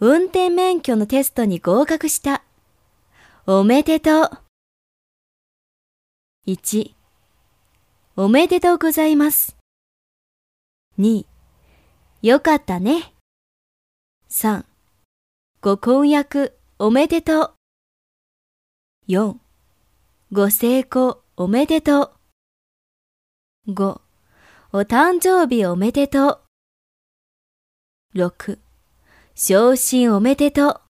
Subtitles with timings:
[0.00, 2.44] 運転免許のテストに合格した。
[3.46, 4.30] おめでとう。
[6.46, 6.92] 1、
[8.14, 9.56] おめでとうございます。
[11.00, 11.26] 2、
[12.22, 13.12] よかったね。
[14.30, 14.64] 3、
[15.62, 17.52] ご婚約おめでとう。
[19.08, 19.36] 4、
[20.30, 22.12] ご成功おめでと
[23.66, 23.72] う。
[23.72, 24.00] 5、
[24.72, 26.40] お誕生日おめでと
[28.14, 28.18] う。
[28.18, 28.58] 6、
[29.40, 30.87] 昇進おめでとう。